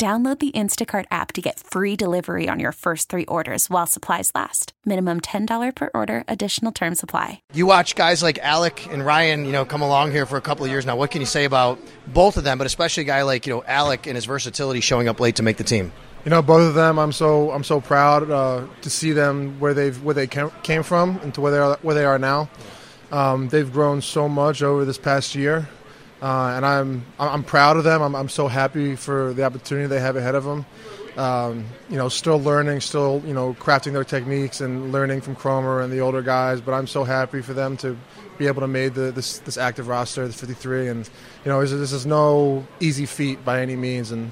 Download 0.00 0.38
the 0.38 0.50
Instacart 0.52 1.04
app 1.10 1.34
to 1.34 1.42
get 1.42 1.60
free 1.60 1.94
delivery 1.94 2.48
on 2.48 2.58
your 2.58 2.72
first 2.72 3.10
three 3.10 3.26
orders 3.26 3.68
while 3.68 3.86
supplies 3.86 4.32
last. 4.34 4.72
Minimum 4.86 5.20
$10 5.20 5.74
per 5.74 5.90
order, 5.92 6.24
additional 6.26 6.72
term 6.72 6.94
supply. 6.94 7.42
You 7.52 7.66
watch 7.66 7.96
guys 7.96 8.22
like 8.22 8.38
Alec 8.38 8.86
and 8.90 9.04
Ryan, 9.04 9.44
you 9.44 9.52
know, 9.52 9.66
come 9.66 9.82
along 9.82 10.12
here 10.12 10.24
for 10.24 10.38
a 10.38 10.40
couple 10.40 10.64
of 10.64 10.70
years 10.70 10.86
now. 10.86 10.96
What 10.96 11.10
can 11.10 11.20
you 11.20 11.26
say 11.26 11.44
about 11.44 11.78
both 12.06 12.38
of 12.38 12.44
them, 12.44 12.56
but 12.56 12.66
especially 12.66 13.02
a 13.02 13.04
guy 13.04 13.20
like, 13.24 13.46
you 13.46 13.52
know, 13.52 13.62
Alec 13.66 14.06
and 14.06 14.14
his 14.14 14.24
versatility 14.24 14.80
showing 14.80 15.06
up 15.06 15.20
late 15.20 15.36
to 15.36 15.42
make 15.42 15.58
the 15.58 15.64
team? 15.64 15.92
You 16.24 16.30
know, 16.30 16.40
both 16.40 16.66
of 16.66 16.72
them. 16.72 16.98
I'm 16.98 17.12
so 17.12 17.50
I'm 17.50 17.62
so 17.62 17.82
proud 17.82 18.30
uh, 18.30 18.66
to 18.80 18.88
see 18.88 19.12
them 19.12 19.60
where 19.60 19.74
they've 19.74 20.02
where 20.02 20.14
they 20.14 20.26
came 20.26 20.82
from 20.82 21.18
and 21.22 21.34
to 21.34 21.42
where 21.42 21.52
they 21.52 21.58
are 21.58 21.78
where 21.82 21.94
they 21.94 22.06
are 22.06 22.18
now. 22.18 22.48
Um, 23.12 23.48
they've 23.48 23.70
grown 23.70 24.00
so 24.00 24.30
much 24.30 24.62
over 24.62 24.86
this 24.86 24.96
past 24.96 25.34
year. 25.34 25.68
Uh, 26.22 26.52
and 26.54 26.66
I'm 26.66 27.06
I'm 27.18 27.42
proud 27.42 27.76
of 27.76 27.84
them. 27.84 28.02
I'm, 28.02 28.14
I'm 28.14 28.28
so 28.28 28.46
happy 28.46 28.94
for 28.94 29.32
the 29.32 29.44
opportunity 29.44 29.86
they 29.86 30.00
have 30.00 30.16
ahead 30.16 30.34
of 30.34 30.44
them. 30.44 30.66
Um, 31.16 31.66
you 31.88 31.96
know, 31.96 32.08
still 32.08 32.38
learning, 32.38 32.80
still 32.80 33.22
you 33.26 33.34
know, 33.34 33.54
crafting 33.54 33.92
their 33.92 34.04
techniques 34.04 34.60
and 34.60 34.92
learning 34.92 35.22
from 35.22 35.34
Kromer 35.34 35.82
and 35.82 35.92
the 35.92 36.00
older 36.00 36.22
guys. 36.22 36.60
But 36.60 36.72
I'm 36.72 36.86
so 36.86 37.04
happy 37.04 37.40
for 37.40 37.54
them 37.54 37.76
to 37.78 37.96
be 38.38 38.46
able 38.46 38.60
to 38.60 38.68
make 38.68 38.94
the, 38.94 39.12
this 39.12 39.38
this 39.38 39.56
active 39.56 39.88
roster, 39.88 40.26
the 40.26 40.32
53. 40.32 40.88
And 40.88 41.08
you 41.44 41.50
know, 41.50 41.60
this, 41.62 41.70
this 41.72 41.92
is 41.92 42.04
no 42.04 42.66
easy 42.80 43.06
feat 43.06 43.44
by 43.44 43.60
any 43.62 43.76
means. 43.76 44.10
And 44.10 44.30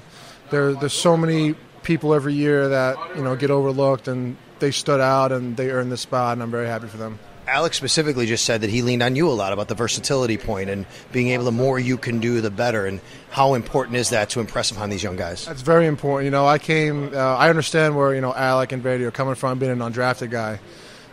there 0.51 0.73
there's 0.73 0.93
so 0.93 1.17
many 1.17 1.55
people 1.81 2.13
every 2.13 2.33
year 2.33 2.69
that 2.69 2.97
you 3.15 3.23
know 3.23 3.35
get 3.35 3.49
overlooked, 3.49 4.07
and 4.07 4.37
they 4.59 4.69
stood 4.69 5.01
out 5.01 5.31
and 5.31 5.57
they 5.57 5.71
earned 5.71 5.91
this 5.91 6.01
spot. 6.01 6.33
And 6.33 6.43
I'm 6.43 6.51
very 6.51 6.67
happy 6.67 6.87
for 6.87 6.97
them. 6.97 7.17
Alex 7.49 7.77
specifically 7.77 8.27
just 8.27 8.45
said 8.45 8.61
that 8.61 8.69
he 8.69 8.83
leaned 8.83 9.01
on 9.01 9.15
you 9.15 9.27
a 9.27 9.31
lot 9.33 9.53
about 9.53 9.67
the 9.67 9.75
versatility 9.75 10.37
point 10.37 10.69
and 10.69 10.85
being 11.11 11.29
able 11.29 11.45
the 11.45 11.51
more 11.51 11.79
you 11.79 11.97
can 11.97 12.19
do, 12.19 12.41
the 12.41 12.51
better. 12.51 12.85
And 12.85 13.01
how 13.31 13.55
important 13.55 13.97
is 13.97 14.11
that 14.11 14.29
to 14.31 14.39
impress 14.39 14.69
upon 14.69 14.89
these 14.89 15.01
young 15.01 15.15
guys? 15.15 15.45
That's 15.45 15.63
very 15.63 15.87
important. 15.87 16.25
You 16.25 16.31
know, 16.31 16.45
I 16.45 16.59
came, 16.59 17.13
uh, 17.13 17.17
I 17.17 17.49
understand 17.49 17.97
where 17.97 18.13
you 18.13 18.21
know 18.21 18.33
Alec 18.33 18.71
and 18.71 18.83
Brady 18.83 19.03
are 19.03 19.11
coming 19.11 19.35
from, 19.35 19.57
being 19.57 19.71
an 19.71 19.79
undrafted 19.79 20.29
guy. 20.29 20.59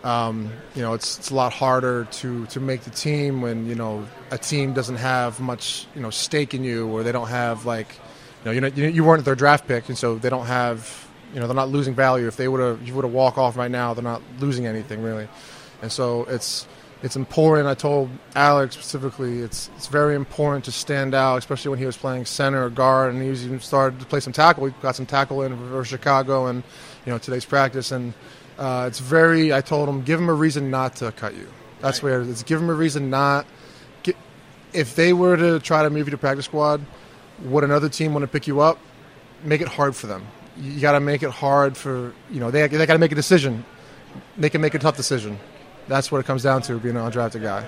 Um, 0.04 0.52
you 0.74 0.82
know, 0.82 0.92
it's 0.92 1.18
it's 1.18 1.30
a 1.30 1.34
lot 1.34 1.52
harder 1.52 2.04
to 2.04 2.46
to 2.46 2.60
make 2.60 2.82
the 2.82 2.90
team 2.90 3.40
when 3.40 3.66
you 3.66 3.74
know 3.74 4.06
a 4.30 4.38
team 4.38 4.74
doesn't 4.74 4.96
have 4.96 5.40
much 5.40 5.86
you 5.94 6.02
know 6.02 6.10
stake 6.10 6.52
in 6.52 6.62
you, 6.62 6.86
or 6.86 7.02
they 7.02 7.12
don't 7.12 7.28
have 7.28 7.64
like, 7.64 7.88
you 8.44 8.60
know, 8.60 8.68
you 8.68 8.82
know 8.82 8.88
you 8.88 9.04
weren't 9.04 9.24
their 9.24 9.34
draft 9.34 9.66
pick, 9.66 9.88
and 9.88 9.96
so 9.96 10.16
they 10.16 10.28
don't 10.30 10.46
have. 10.46 11.04
You 11.34 11.40
know, 11.40 11.48
they're 11.48 11.56
not 11.56 11.70
losing 11.70 11.92
value. 11.92 12.28
If 12.28 12.36
they 12.36 12.46
would 12.46 12.60
have, 12.60 12.86
you 12.86 12.94
would 12.94 13.04
have 13.04 13.12
walk 13.12 13.36
off 13.36 13.56
right 13.56 13.70
now, 13.70 13.92
they're 13.94 14.04
not 14.04 14.22
losing 14.38 14.64
anything 14.64 15.02
really. 15.02 15.28
And 15.82 15.92
so 15.92 16.24
it's 16.24 16.66
it's 17.02 17.16
important. 17.16 17.68
I 17.68 17.74
told 17.74 18.10
Alex 18.34 18.74
specifically, 18.74 19.40
it's 19.40 19.70
it's 19.76 19.86
very 19.86 20.14
important 20.14 20.64
to 20.64 20.72
stand 20.72 21.14
out, 21.14 21.36
especially 21.36 21.70
when 21.70 21.78
he 21.78 21.86
was 21.86 21.96
playing 21.96 22.24
center 22.24 22.64
or 22.64 22.70
guard, 22.70 23.12
and 23.12 23.22
he 23.22 23.28
was 23.28 23.44
even 23.44 23.60
started 23.60 24.00
to 24.00 24.06
play 24.06 24.20
some 24.20 24.32
tackle. 24.32 24.64
We 24.64 24.70
got 24.82 24.96
some 24.96 25.06
tackle 25.06 25.42
in 25.42 25.56
for 25.56 25.84
Chicago, 25.84 26.46
and 26.46 26.62
you 27.04 27.12
know 27.12 27.18
today's 27.18 27.44
practice, 27.44 27.92
and 27.92 28.14
uh, 28.58 28.86
it's 28.88 28.98
very. 28.98 29.52
I 29.52 29.60
told 29.60 29.88
him, 29.88 30.02
give 30.02 30.18
him 30.18 30.28
a 30.28 30.34
reason 30.34 30.70
not 30.70 30.96
to 30.96 31.12
cut 31.12 31.34
you. 31.34 31.48
That's 31.80 32.02
right. 32.02 32.10
where 32.10 32.22
it's 32.22 32.42
give 32.42 32.60
him 32.60 32.70
a 32.70 32.74
reason 32.74 33.10
not. 33.10 33.46
Get, 34.02 34.16
if 34.72 34.96
they 34.96 35.12
were 35.12 35.36
to 35.36 35.60
try 35.60 35.82
to 35.82 35.90
move 35.90 36.06
you 36.06 36.12
to 36.12 36.18
practice 36.18 36.46
squad, 36.46 36.80
would 37.42 37.62
another 37.62 37.90
team 37.90 38.14
want 38.14 38.22
to 38.22 38.28
pick 38.28 38.46
you 38.46 38.60
up? 38.60 38.78
Make 39.44 39.60
it 39.60 39.68
hard 39.68 39.94
for 39.94 40.06
them. 40.06 40.26
You 40.58 40.80
got 40.80 40.92
to 40.92 41.00
make 41.00 41.22
it 41.22 41.30
hard 41.30 41.76
for 41.76 42.14
you 42.30 42.40
know 42.40 42.50
they 42.50 42.66
they 42.66 42.86
got 42.86 42.94
to 42.94 42.98
make 42.98 43.12
a 43.12 43.16
decision. 43.16 43.66
They 44.38 44.48
can 44.48 44.62
make 44.62 44.72
a 44.72 44.78
tough 44.78 44.96
decision 44.96 45.38
that's 45.88 46.10
what 46.10 46.18
it 46.18 46.26
comes 46.26 46.42
down 46.42 46.62
to 46.62 46.78
being 46.78 46.96
an 46.96 47.10
undrafted 47.10 47.42
guy. 47.42 47.66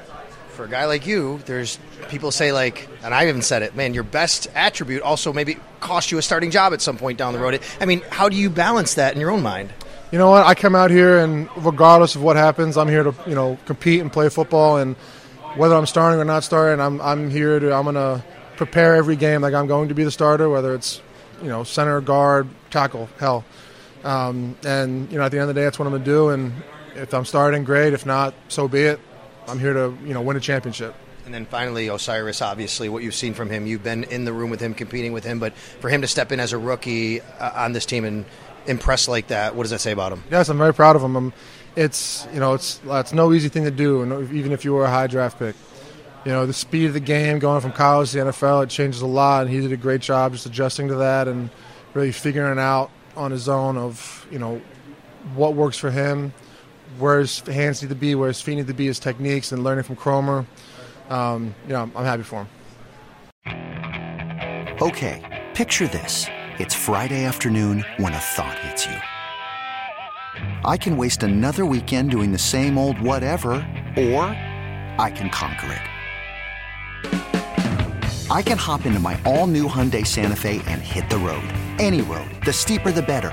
For 0.51 0.65
a 0.65 0.69
guy 0.69 0.87
like 0.87 1.07
you, 1.07 1.41
there's 1.47 1.79
people 2.09 2.31
say 2.33 2.53
like, 2.53 2.89
and 3.03 3.15
I 3.15 3.29
even 3.29 3.43
said 3.43 3.63
it, 3.63 3.77
man, 3.77 3.95
your 3.95 4.03
best 4.03 4.49
attribute 4.55 5.03
also 5.03 5.33
maybe 5.33 5.57
cost 5.81 6.11
you 6.11 6.19
a 6.19 6.23
starting 6.23 6.51
job 6.51 6.73
at 6.73 6.81
some 6.81 6.97
point 6.97 7.19
down 7.19 7.33
the 7.33 7.39
road. 7.39 7.61
I 7.81 7.87
mean, 7.87 8.03
how 8.11 8.29
do 8.29 8.37
you 8.37 8.51
balance 8.51 8.95
that 8.95 9.15
in 9.15 9.21
your 9.21 9.31
own 9.31 9.43
mind? 9.43 9.73
You 10.11 10.19
know 10.19 10.31
what? 10.31 10.47
I 10.47 10.55
come 10.55 10.75
out 10.75 10.91
here, 10.91 11.19
and 11.19 11.49
regardless 11.59 12.17
of 12.17 12.23
what 12.23 12.37
happens, 12.37 12.79
I'm 12.79 12.89
here 12.89 13.03
to 13.03 13.15
you 13.27 13.35
know 13.35 13.59
compete 13.67 14.01
and 14.01 14.11
play 14.11 14.31
football. 14.31 14.79
And 14.79 14.97
whether 15.55 15.75
I'm 15.75 15.87
starting 15.87 16.19
or 16.19 16.25
not 16.25 16.45
starting, 16.45 16.81
I'm 16.81 17.01
I'm 17.03 17.31
here 17.31 17.61
to 17.61 17.75
I'm 17.75 17.85
gonna 17.85 18.25
prepare 18.57 18.97
every 18.97 19.17
game 19.17 19.43
like 19.43 19.53
I'm 19.53 19.67
going 19.67 19.89
to 19.89 19.95
be 19.95 20.05
the 20.05 20.11
starter, 20.11 20.49
whether 20.49 20.75
it's 20.75 21.03
you 21.43 21.49
know 21.49 21.63
center, 21.63 22.01
guard, 22.01 22.49
tackle, 22.71 23.09
hell. 23.19 23.45
Um, 24.03 24.57
and 24.65 25.13
you 25.13 25.19
know 25.19 25.25
at 25.25 25.31
the 25.31 25.39
end 25.39 25.51
of 25.51 25.55
the 25.55 25.61
day, 25.61 25.65
that's 25.65 25.79
what 25.79 25.85
I'm 25.85 25.93
gonna 25.93 26.05
do. 26.05 26.31
And 26.31 26.55
if 26.99 27.15
I'm 27.15 27.25
starting, 27.25 27.65
great. 27.65 27.93
If 27.93 28.05
not, 28.05 28.35
so 28.49 28.69
be 28.69 28.83
it. 28.83 29.01
I'm 29.47 29.59
here 29.59 29.73
to 29.73 29.97
you 30.05 30.15
know 30.15 30.21
win 30.21 30.37
a 30.37 30.41
championship. 30.41 30.95
And 31.25 31.35
then 31.35 31.45
finally, 31.45 31.91
O'Cyrus, 31.91 32.41
obviously, 32.41 32.89
what 32.89 33.03
you've 33.03 33.15
seen 33.15 33.35
from 33.35 33.51
him, 33.51 33.67
you've 33.67 33.83
been 33.83 34.05
in 34.05 34.25
the 34.25 34.33
room 34.33 34.49
with 34.49 34.61
him, 34.61 34.73
competing 34.73 35.13
with 35.13 35.25
him, 35.25 35.39
but 35.39 35.53
for 35.55 35.91
him 35.91 36.01
to 36.01 36.07
step 36.07 36.33
in 36.33 36.41
as 36.41 36.55
a 36.55 36.59
rookie 36.59 37.21
uh, 37.21 37.53
on 37.55 37.73
this 37.73 37.85
team 37.85 38.05
and 38.07 38.25
impress 38.67 39.09
like 39.09 39.27
that, 39.29 39.55
what 39.55 39.65
does 39.65 39.71
that 39.71 39.81
say 39.81 39.93
about 39.93 40.13
him? 40.13 40.25
Yes, 40.31 40.49
I'm 40.49 40.57
very 40.57 40.73
proud 40.73 40.97
of 40.97 41.03
him. 41.03 41.17
I'm, 41.17 41.33
it's 41.77 42.27
you 42.33 42.41
know 42.41 42.55
it's 42.55 42.81
it's 42.85 43.13
no 43.13 43.33
easy 43.33 43.49
thing 43.49 43.65
to 43.65 43.71
do, 43.71 44.27
even 44.33 44.53
if 44.53 44.65
you 44.65 44.73
were 44.73 44.85
a 44.85 44.91
high 44.91 45.07
draft 45.07 45.39
pick. 45.39 45.55
You 46.25 46.33
know 46.33 46.47
the 46.47 46.53
speed 46.53 46.87
of 46.87 46.95
the 46.95 47.01
game 47.01 47.39
going 47.39 47.61
from 47.61 47.73
college 47.73 48.11
to 48.13 48.25
the 48.25 48.31
NFL, 48.31 48.65
it 48.65 48.71
changes 48.71 49.03
a 49.03 49.07
lot, 49.07 49.43
and 49.43 49.51
he 49.51 49.61
did 49.61 49.73
a 49.73 49.77
great 49.77 50.01
job 50.01 50.33
just 50.33 50.47
adjusting 50.47 50.89
to 50.89 50.97
that 50.97 51.29
and 51.29 51.51
really 51.95 52.13
figuring 52.13 52.59
out 52.59 52.91
on 53.17 53.31
his 53.31 53.49
own 53.49 53.77
of 53.77 54.27
you 54.31 54.39
know 54.39 54.61
what 55.35 55.55
works 55.55 55.77
for 55.77 55.91
him 55.91 56.33
where 56.99 57.19
his 57.21 57.41
hands 57.41 57.83
need 57.83 57.89
to 57.89 57.95
be, 57.95 58.15
where 58.15 58.29
his 58.29 58.41
feet 58.41 58.57
need 58.57 58.67
to 58.67 58.75
be, 58.75 58.87
his 58.87 58.99
techniques, 58.99 59.53
and 59.53 59.65
learning 59.65 59.85
from 59.85 59.97
Kromer. 59.97 60.47
Um, 61.09 61.55
you 61.67 61.73
know, 61.73 61.91
I'm 61.95 62.05
happy 62.05 62.23
for 62.23 62.45
him. 62.45 62.49
Okay, 64.81 65.47
picture 65.55 65.87
this. 65.87 66.27
It's 66.59 66.75
Friday 66.75 67.25
afternoon 67.25 67.85
when 67.97 68.13
a 68.13 68.19
thought 68.19 68.59
hits 68.61 68.87
you. 68.87 68.97
I 70.65 70.77
can 70.77 70.97
waste 70.97 71.23
another 71.23 71.65
weekend 71.65 72.11
doing 72.11 72.33
the 72.33 72.39
same 72.39 72.77
old 72.79 73.01
whatever, 73.01 73.51
or 73.97 74.25
I 74.99 75.13
can 75.15 75.31
conquer 75.31 75.73
it. 75.73 75.83
I 78.31 78.43
can 78.43 78.59
hop 78.59 78.85
into 78.85 79.01
my 79.01 79.19
all 79.25 79.47
new 79.47 79.67
Hyundai 79.67 80.07
Santa 80.07 80.37
Fe 80.37 80.61
and 80.67 80.83
hit 80.83 81.09
the 81.09 81.17
road. 81.17 81.49
Any 81.79 82.03
road. 82.03 82.31
The 82.45 82.53
steeper, 82.53 82.93
the 82.93 83.03
better 83.03 83.33